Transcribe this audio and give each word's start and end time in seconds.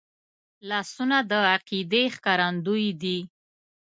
لاسونه 0.69 1.17
د 1.31 1.31
عقیدې 1.53 2.03
ښکارندوی 2.15 2.87
دي 3.01 3.19